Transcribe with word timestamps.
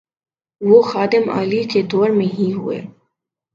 وہ 0.61 0.81
خادم 0.81 1.29
اعلی 1.29 1.63
کے 1.63 1.81
دور 1.81 2.09
میں 2.09 2.25
ہی 2.39 2.51
ہوئے۔ 2.53 2.81